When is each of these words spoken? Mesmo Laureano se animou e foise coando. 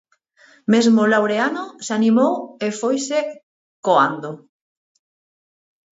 Mesmo 0.73 1.01
Laureano 1.13 1.65
se 1.85 1.91
animou 1.99 2.33
e 2.65 2.67
foise 2.79 3.19
coando. 3.85 4.31